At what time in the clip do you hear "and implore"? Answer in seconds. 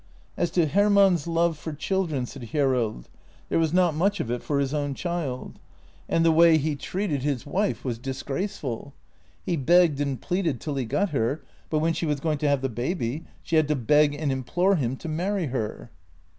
14.15-14.75